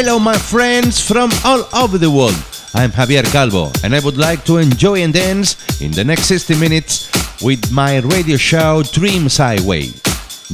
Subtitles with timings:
[0.00, 2.38] Hello, my friends from all over the world.
[2.72, 6.54] I'm Javier Calvo, and I would like to enjoy and dance in the next 60
[6.54, 7.10] minutes
[7.42, 9.88] with my radio show Dreams Highway.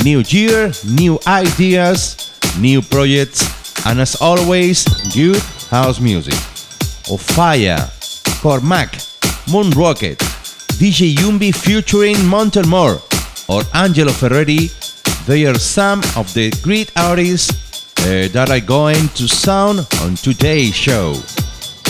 [0.02, 3.44] New year, new ideas, new projects,
[3.84, 6.40] and as always, good house music.
[7.12, 7.92] Ofaya,
[8.40, 8.96] Cormac,
[9.52, 10.16] Moon Rocket,
[10.80, 12.96] DJ Yumbi featuring Montelmore,
[13.50, 14.70] or Angelo Ferretti,
[15.26, 17.63] they are some of the great artists
[18.04, 21.14] eh, that are going to sound on today's show.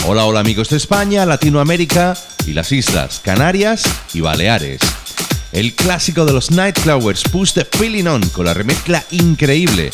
[0.06, 4.80] Hola, hola amigos de España, Latinoamérica y las Islas Canarias y Baleares.
[5.52, 9.90] El clásico de los Nightcrawlers, Push the Feeling On, con la remezcla increíble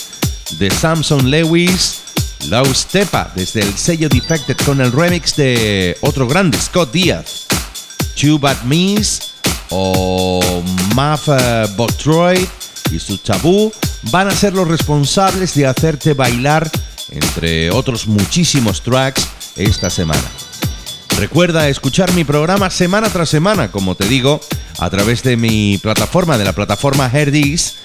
[0.58, 2.00] de Samson Lewis,
[2.48, 7.46] Low Stepa desde el sello Defected con el remix de otro grande, Scott Díaz,
[8.20, 9.32] Two Bad Me's
[9.70, 10.62] o
[10.94, 12.48] Math eh, Botroy
[12.90, 13.72] y su tabú
[14.02, 16.70] van a ser los responsables de hacerte bailar,
[17.10, 20.22] entre otros muchísimos tracks, esta semana.
[21.18, 24.40] Recuerda escuchar mi programa semana tras semana, como te digo,
[24.78, 27.76] a través de mi plataforma, de la plataforma Herdis,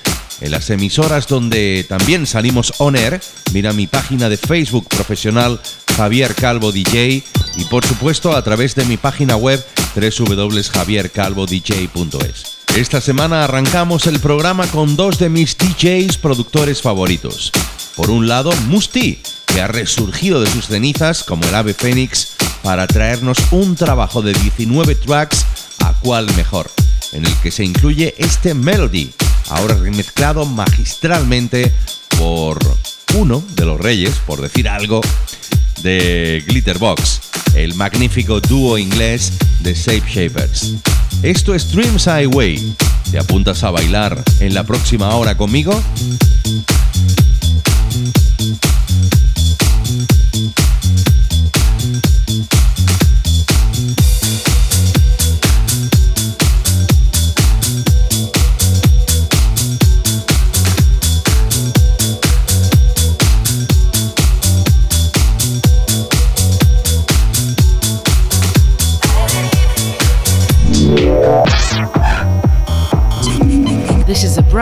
[0.42, 3.22] en las emisoras donde también salimos on air.
[3.52, 5.60] Mira mi página de Facebook profesional
[5.98, 7.24] Javier Calvo DJ
[7.58, 12.58] y por supuesto a través de mi página web www.javiercalvodj.es.
[12.76, 17.54] Esta semana arrancamos el programa con dos de mis DJs productores favoritos.
[17.96, 22.88] Por un lado, Musti, que ha resurgido de sus cenizas como el ave fénix para
[22.88, 25.46] traernos un trabajo de 19 tracks
[25.86, 26.70] a cual mejor,
[27.14, 29.12] en el que se incluye este Melody,
[29.50, 31.72] ahora remezclado magistralmente
[32.18, 32.60] por
[33.16, 35.02] uno de los reyes, por decir algo,
[35.86, 37.22] de Glitterbox,
[37.54, 40.74] el magnífico dúo inglés de Shape Shapers.
[41.22, 42.74] Esto es Dreams Highway.
[43.12, 45.80] ¿Te apuntas a bailar en la próxima hora conmigo?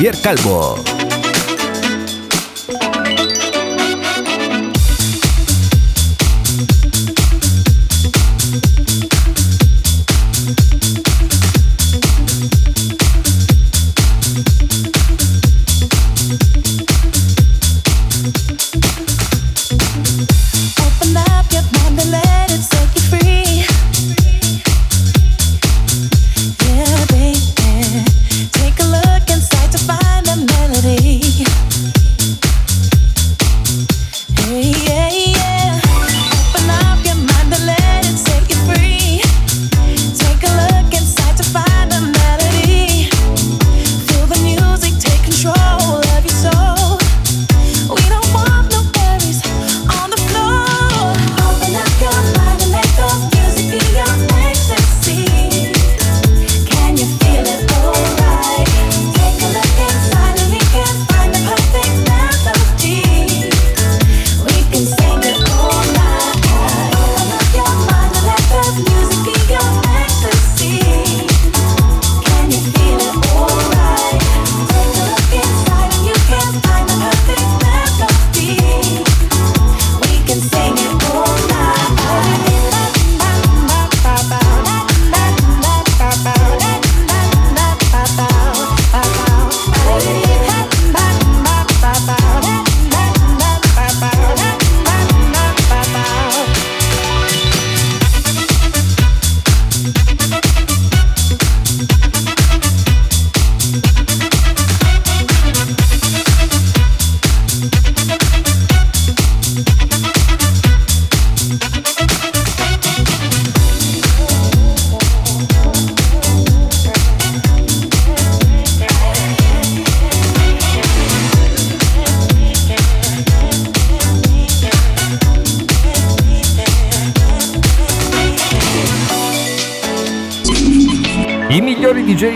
[0.00, 0.89] Javier Calvo.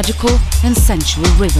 [0.00, 0.30] Magical
[0.64, 1.59] and sensual rhythms.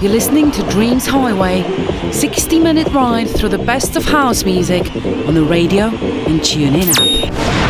[0.00, 1.62] You're listening to Dreams Highway,
[2.10, 4.90] 60 minute ride through the best of house music
[5.26, 7.69] on the radio and TuneIn app.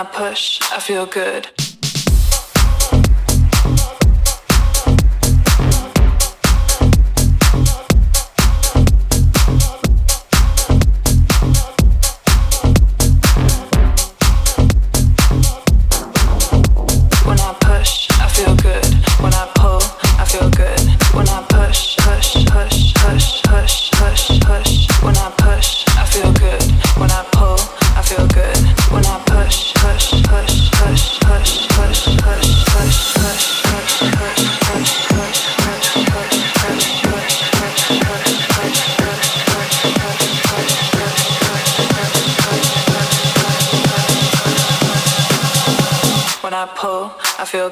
[0.00, 1.69] I push, I feel good.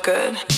[0.08, 0.57] good.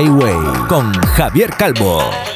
[0.00, 2.29] Push, push, push,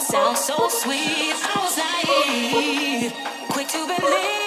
[0.00, 1.34] Sounds sound so sweet.
[1.34, 3.12] I was naive,
[3.48, 4.37] quick to believe.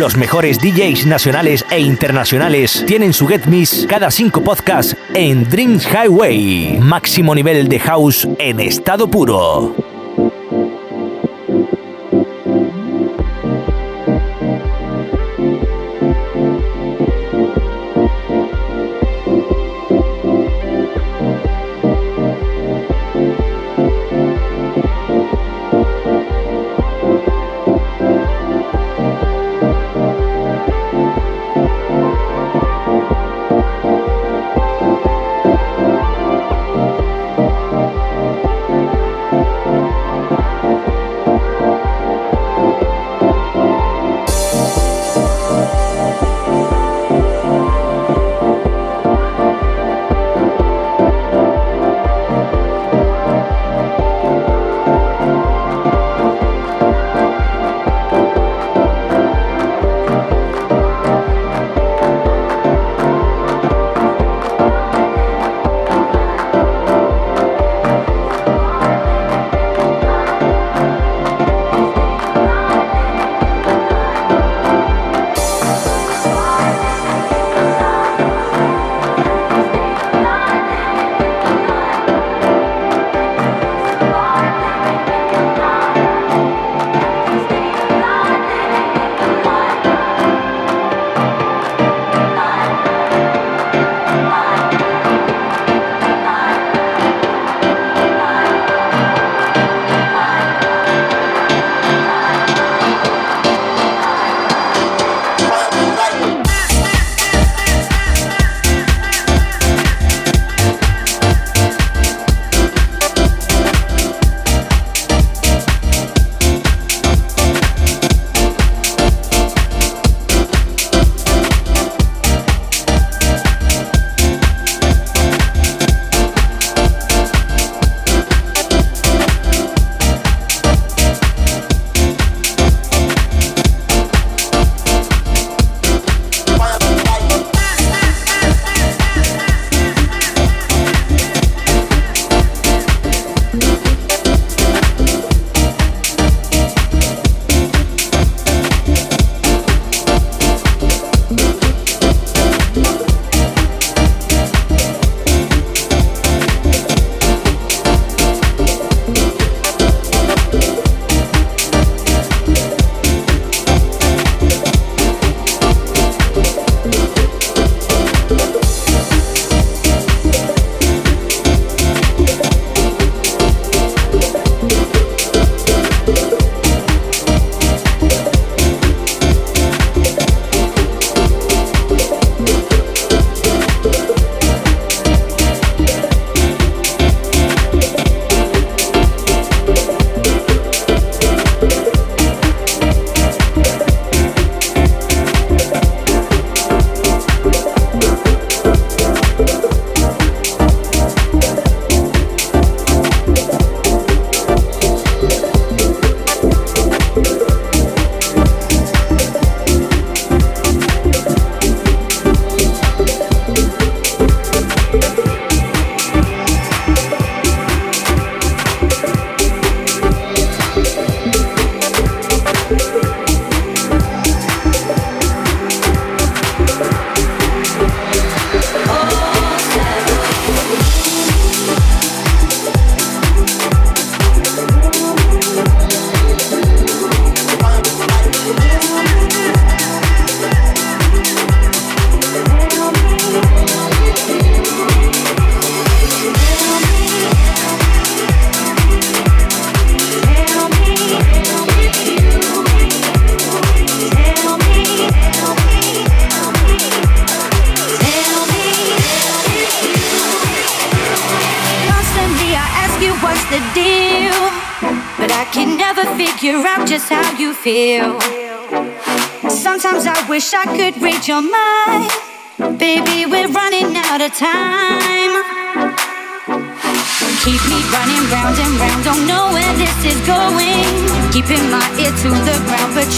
[0.00, 5.86] Los mejores DJs nacionales e internacionales tienen su Get Miss cada cinco podcasts en Dreams
[5.86, 6.78] Highway.
[6.80, 9.89] Máximo nivel de house en estado puro.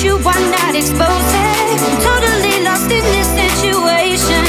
[0.02, 1.78] you are not exposing.
[2.02, 4.44] Totally lost in this situation.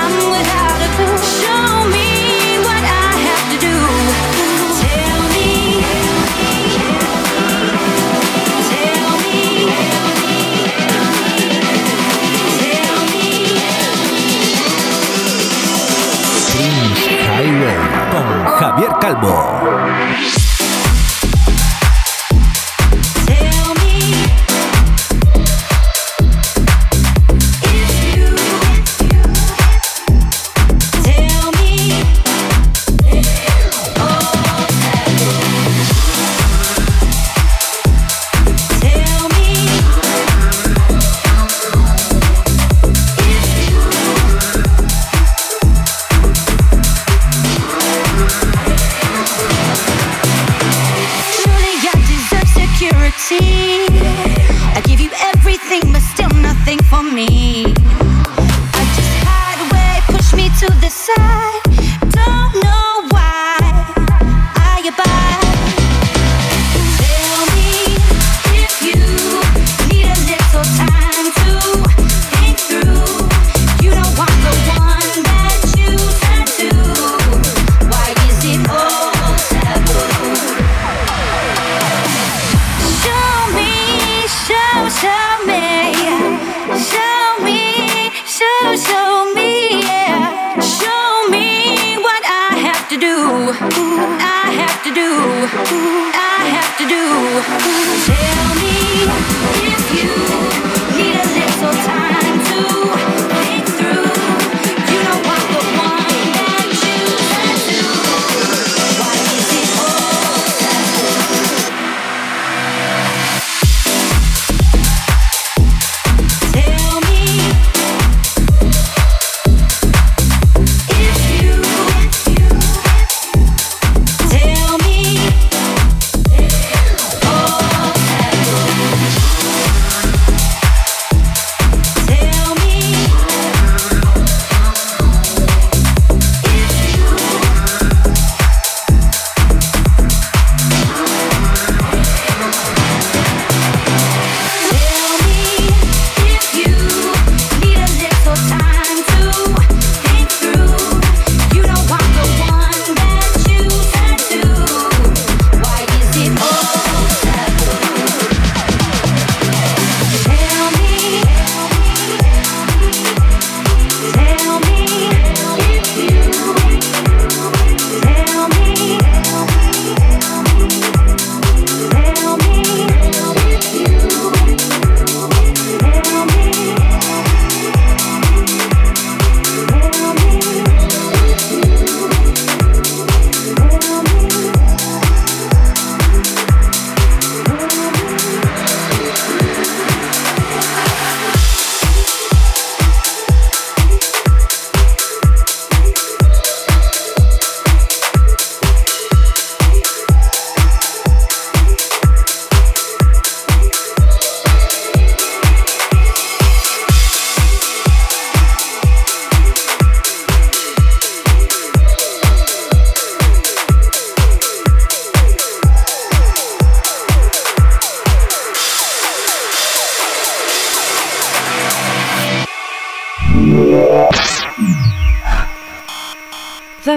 [0.00, 1.18] I'm without a clue.
[1.40, 2.08] Show me
[2.64, 3.76] what I have to do.
[4.80, 5.48] Tell me.
[8.72, 9.34] Tell me.
[9.34, 9.38] Tell me.
[12.54, 12.98] Tell
[16.48, 17.78] Prince Highway
[18.10, 18.26] con
[18.58, 20.53] Javier Calvo.